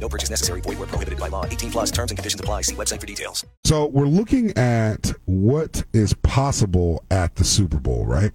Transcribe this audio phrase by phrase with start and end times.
[0.00, 0.60] No purchase necessary.
[0.60, 1.44] Void where prohibited by law.
[1.44, 2.62] 18 plus terms and conditions apply.
[2.62, 3.44] See website for details.
[3.64, 8.32] So we're looking at what is possible at the Super Bowl, right?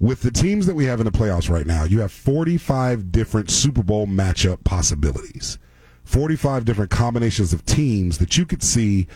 [0.00, 3.50] With the teams that we have in the playoffs right now, you have 45 different
[3.50, 5.58] Super Bowl matchup possibilities.
[6.04, 9.06] 45 different combinations of teams that you could see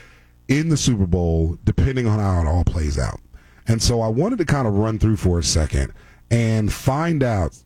[0.48, 3.20] in the Super Bowl depending on how it all plays out.
[3.66, 5.92] And so I wanted to kind of run through for a second
[6.30, 7.56] and find out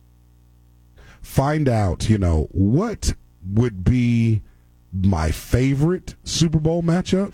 [1.21, 3.13] find out, you know, what
[3.53, 4.41] would be
[4.93, 7.33] my favorite Super Bowl matchup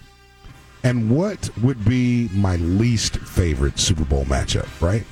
[0.84, 5.04] and what would be my least favorite Super Bowl matchup, right?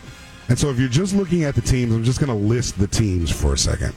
[0.49, 2.87] And so if you're just looking at the teams, I'm just going to list the
[2.87, 3.93] teams for a second.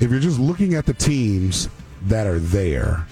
[0.00, 1.68] If you're just looking at the teams
[2.04, 3.06] that are there,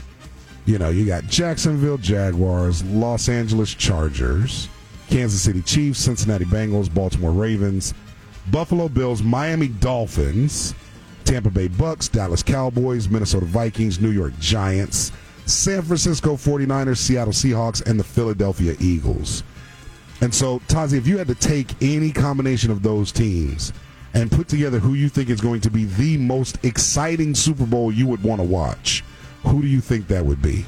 [0.64, 4.68] you know, you got Jacksonville Jaguars, Los Angeles Chargers,
[5.08, 7.92] Kansas City Chiefs, Cincinnati Bengals, Baltimore Ravens,
[8.50, 10.74] Buffalo Bills, Miami Dolphins,
[11.24, 15.12] Tampa Bay Bucks, Dallas Cowboys, Minnesota Vikings, New York Giants,
[15.46, 19.42] San Francisco 49ers, Seattle Seahawks, and the Philadelphia Eagles.
[20.20, 23.72] And so, Tazi, if you had to take any combination of those teams
[24.12, 27.90] and put together who you think is going to be the most exciting Super Bowl
[27.90, 29.02] you would want to watch,
[29.44, 30.66] who do you think that would be?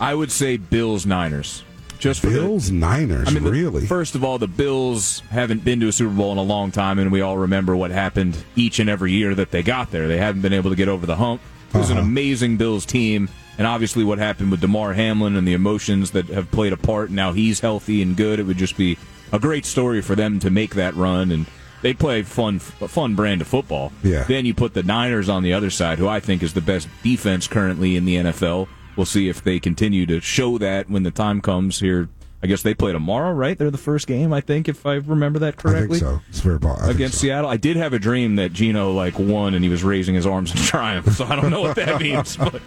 [0.00, 1.64] I would say Bills Niners.
[2.04, 3.80] Just for Bills the, Niners, I mean, really?
[3.80, 6.70] The, first of all, the Bills haven't been to a Super Bowl in a long
[6.70, 10.06] time, and we all remember what happened each and every year that they got there.
[10.06, 11.40] They haven't been able to get over the hump.
[11.70, 12.00] It was uh-huh.
[12.00, 16.26] an amazing Bills team, and obviously what happened with Damar Hamlin and the emotions that
[16.26, 17.10] have played a part.
[17.10, 18.38] Now he's healthy and good.
[18.38, 18.98] It would just be
[19.32, 21.46] a great story for them to make that run and
[21.80, 23.92] they play fun, fun brand of football.
[24.02, 24.24] Yeah.
[24.24, 26.86] Then you put the Niners on the other side, who I think is the best
[27.02, 28.68] defense currently in the NFL.
[28.96, 32.08] We'll see if they continue to show that when the time comes here.
[32.42, 33.56] I guess they play tomorrow, right?
[33.56, 35.96] They're the first game, I think, if I remember that correctly.
[35.96, 36.20] I think so.
[36.28, 37.22] It's very I against so.
[37.22, 37.48] Seattle.
[37.48, 40.50] I did have a dream that Geno like won and he was raising his arms
[40.50, 41.10] in triumph.
[41.14, 42.60] So I don't know what that means, but,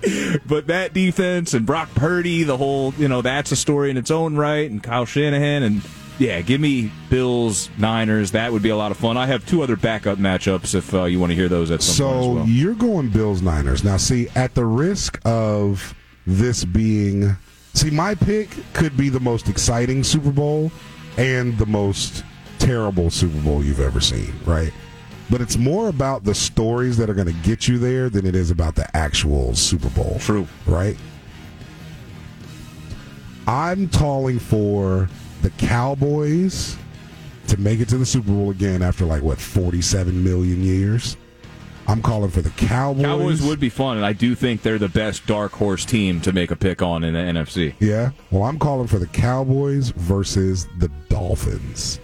[0.48, 4.09] but that defense and Brock Purdy, the whole you know that's a story in its
[4.09, 5.84] own right, and Kyle Shanahan and
[6.20, 8.32] yeah, give me Bills, Niners.
[8.32, 9.18] That would be a lot of fun.
[9.18, 11.96] I have two other backup matchups if uh, you want to hear those at some
[11.96, 12.24] so point.
[12.24, 12.48] So well.
[12.48, 13.84] you're going Bills, Niners.
[13.84, 15.94] Now, see, at the risk of
[16.28, 17.36] this being,
[17.74, 20.72] see, my pick could be the most exciting Super Bowl
[21.18, 22.24] and the most
[22.60, 24.72] terrible Super Bowl you've ever seen, right?
[25.30, 28.36] But it's more about the stories that are going to get you there than it
[28.36, 30.18] is about the actual Super Bowl.
[30.20, 30.48] True.
[30.66, 30.98] Right?
[33.48, 35.09] I'm calling for
[35.42, 36.78] the Cowboys
[37.48, 41.16] to make it to the Super Bowl again after like what 47 million years.
[41.88, 43.06] I'm calling for the Cowboys.
[43.06, 46.34] Cowboys would be fun, and I do think they're the best dark horse team to
[46.34, 47.75] make a pick on in the NFC.
[47.80, 48.12] Yeah.
[48.30, 52.02] Well, I'm calling for the Cowboys versus the Dolphins.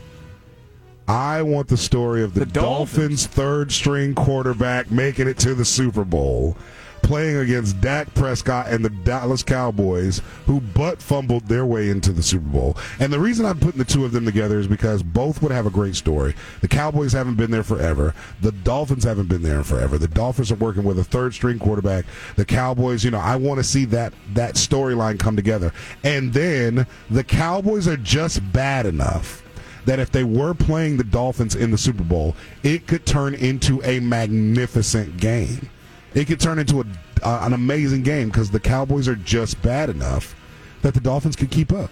[1.06, 3.24] I want the story of the, the Dolphins.
[3.26, 6.56] Dolphins third string quarterback making it to the Super Bowl
[7.04, 12.24] playing against Dak Prescott and the Dallas Cowboys, who butt fumbled their way into the
[12.24, 12.78] Super Bowl.
[13.00, 15.68] And the reason I'm putting the two of them together is because both would have
[15.68, 16.34] a great story.
[16.62, 18.16] The Cowboys haven't been there forever.
[18.42, 19.98] The Dolphins haven't been there forever.
[19.98, 22.06] The Dolphins are working with a third string quarterback.
[22.36, 25.74] The Cowboys, you know, I want to see that that storyline come together.
[26.04, 29.44] And then the Cowboys are just bad enough
[29.86, 33.84] that if they were playing the Dolphins in the Super Bowl, it could turn into
[33.84, 35.70] a magnificent game
[36.14, 36.86] it could turn into a,
[37.24, 40.36] uh, an amazing game because the Cowboys are just bad enough
[40.82, 41.92] that the Dolphins can keep up.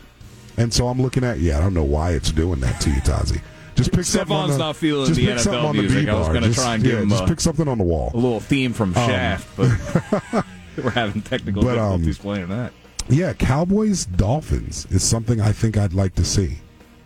[0.58, 3.02] And so I'm looking at, yeah, I don't know why it's doing that to you,
[3.02, 3.42] Tazi.
[3.76, 6.06] Just pick something on the, not feeling just the pick NFL on music.
[6.06, 7.84] The I was going to try and give him just a, pick something on the
[7.84, 8.12] wall.
[8.14, 10.46] A little theme from um, Shaft, but
[10.84, 12.74] we're having technical but, um, difficulties um, playing that.
[13.10, 16.60] Yeah, Cowboys Dolphins is something I think I'd like to see.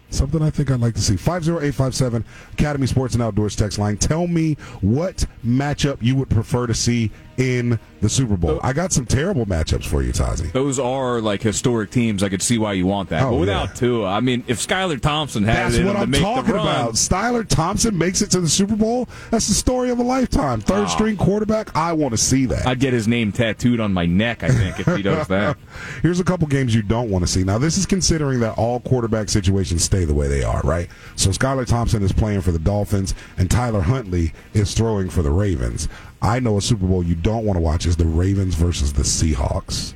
[0.10, 1.18] Something I think I'd like to see.
[1.18, 2.24] 50857
[2.54, 3.98] Academy Sports and Outdoors text line.
[3.98, 8.52] Tell me what matchup you would prefer to see in the Super Bowl.
[8.52, 8.60] Oh.
[8.64, 10.52] I got some terrible matchups for you, Tazi.
[10.52, 12.24] Those are like historic teams.
[12.24, 13.24] I could see why you want that.
[13.24, 13.74] Oh, but without yeah.
[13.76, 16.94] Tua, I mean, if Skylar Thompson had that's it what I'm talking run, about.
[16.94, 19.10] Skylar Thompson makes it to the Super Bowl.
[19.32, 20.62] That's the story of a lifetime.
[20.62, 20.88] Third oh.
[20.88, 21.76] string quarterback.
[21.76, 22.68] I want to see that.
[22.68, 24.44] I'd get his name tattooed on my neck.
[24.44, 25.58] I think if he does that.
[26.02, 27.44] Here's a couple games you don't want to see.
[27.44, 30.90] Now, this is considering that all quarterback situations stay the way they are, right?
[31.16, 35.32] So Skylar Thompson is playing for the Dolphins, and Tyler Huntley is throwing for the
[35.32, 35.88] Ravens.
[36.26, 39.04] I know a Super Bowl you don't want to watch is the Ravens versus the
[39.04, 39.94] Seahawks.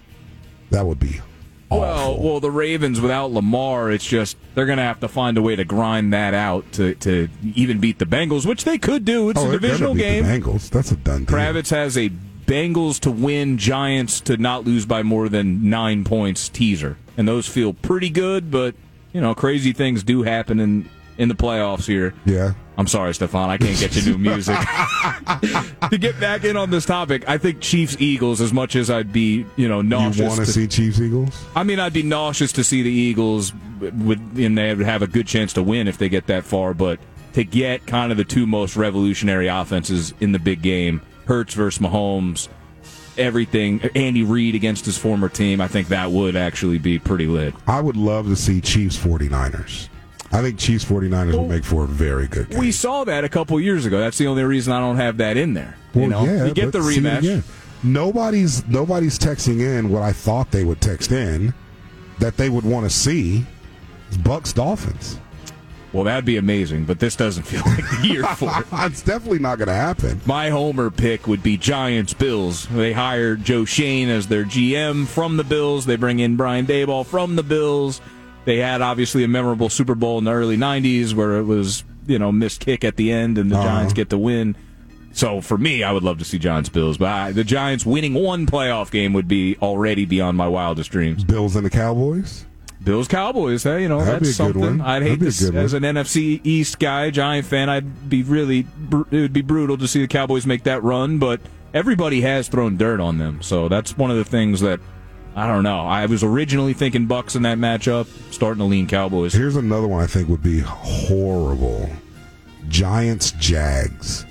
[0.69, 1.21] That would be
[1.71, 2.23] Well, awful.
[2.23, 5.55] well, the Ravens without Lamar, it's just they're going to have to find a way
[5.55, 9.29] to grind that out to, to even beat the Bengals, which they could do.
[9.31, 10.23] It's oh, a divisional game.
[10.23, 10.69] The Bengals.
[10.69, 11.35] That's a done deal.
[11.35, 12.09] Kravitz has a
[12.45, 17.47] Bengals to win, Giants to not lose by more than nine points teaser, and those
[17.47, 18.51] feel pretty good.
[18.51, 18.75] But
[19.13, 22.15] you know, crazy things do happen in in the playoffs here.
[22.25, 22.53] Yeah.
[22.77, 23.49] I'm sorry, Stefan.
[23.49, 24.57] I can't get you new music.
[25.91, 28.39] to get back in on this topic, I think Chiefs Eagles.
[28.39, 30.17] As much as I'd be, you know, nauseous.
[30.17, 31.45] You want to see Chiefs Eagles?
[31.55, 33.51] I mean, I'd be nauseous to see the Eagles,
[33.81, 36.73] with, and they would have a good chance to win if they get that far.
[36.73, 37.01] But
[37.33, 41.81] to get kind of the two most revolutionary offenses in the big game, Hurts versus
[41.81, 42.47] Mahomes,
[43.17, 47.53] everything, Andy Reid against his former team, I think that would actually be pretty lit.
[47.67, 49.89] I would love to see Chiefs 49ers.
[50.31, 52.59] I think Chiefs 49ers will make for a very good game.
[52.59, 53.99] We saw that a couple years ago.
[53.99, 55.75] That's the only reason I don't have that in there.
[55.93, 57.43] Well, you know, yeah, you get the rematch.
[57.81, 61.53] Nobody's nobody's texting in what I thought they would text in
[62.19, 63.45] that they would want to see.
[64.23, 65.19] Bucks Dolphins.
[65.93, 68.65] Well, that'd be amazing, but this doesn't feel like the year for it.
[68.91, 70.21] it's definitely not going to happen.
[70.25, 72.67] My homer pick would be Giants Bills.
[72.67, 75.85] They hired Joe Schoen as their GM from the Bills.
[75.85, 78.01] They bring in Brian Daboll from the Bills.
[78.45, 82.17] They had obviously a memorable Super Bowl in the early '90s where it was you
[82.19, 83.65] know missed kick at the end and the Uh-huh.
[83.67, 84.55] Giants get the win.
[85.11, 88.13] So for me, I would love to see Giants Bills, but I, the Giants winning
[88.13, 91.23] one playoff game would be already beyond my wildest dreams.
[91.23, 92.45] Bills and the Cowboys.
[92.81, 94.81] Bills Cowboys, hey, you know That'd that's be a good something.
[94.81, 97.69] I'd hate this as an NFC East guy, Giant fan.
[97.69, 101.17] I'd be really br- it would be brutal to see the Cowboys make that run,
[101.19, 101.41] but
[101.73, 104.79] everybody has thrown dirt on them, so that's one of the things that
[105.39, 105.85] I don't know.
[105.85, 109.31] I was originally thinking Bucks in that matchup, starting to lean Cowboys.
[109.31, 111.89] Here's another one I think would be horrible.
[112.67, 114.25] Giants Jags.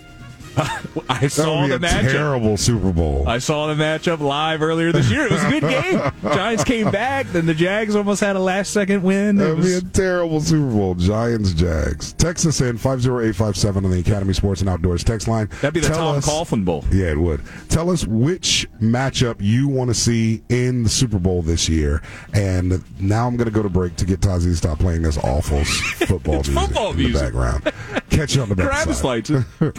[1.08, 2.10] I That saw the matchup.
[2.10, 3.28] terrible Super Bowl.
[3.28, 5.26] I saw the matchup live earlier this year.
[5.26, 6.12] It was a good game.
[6.34, 9.38] Giants came back, then the Jags almost had a last second win.
[9.38, 10.94] It That would be a terrible Super Bowl.
[10.94, 12.12] Giants Jags.
[12.14, 15.48] Texas in 50857 on the Academy Sports and Outdoors text line.
[15.60, 16.84] That'd be the Tell Tom us- Coughlin Bowl.
[16.90, 17.40] Yeah, it would.
[17.68, 22.02] Tell us which matchup you want to see in the Super Bowl this year.
[22.34, 25.18] And now I'm going to go to break to get Tazi to stop playing this
[25.18, 25.64] awful
[26.06, 27.14] football music football in music.
[27.14, 27.72] the background.
[28.10, 29.04] Catch you on the back Travis side.
[29.04, 29.78] likes it.